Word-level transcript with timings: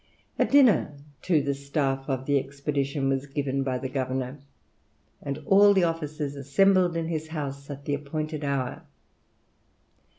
A 0.39 0.45
dinner 0.45 0.97
to 1.21 1.43
the 1.43 1.53
staff 1.53 2.09
of 2.09 2.25
the 2.25 2.39
expedition 2.39 3.07
was 3.07 3.27
given 3.27 3.61
by 3.61 3.77
the 3.77 3.87
governor, 3.87 4.39
and 5.21 5.37
all 5.45 5.75
the 5.75 5.83
officers 5.83 6.33
assembled 6.35 6.97
in 6.97 7.05
his 7.05 7.27
house 7.27 7.69
at 7.69 7.85
the 7.85 7.93
appointed 7.93 8.43
hour. 8.43 8.81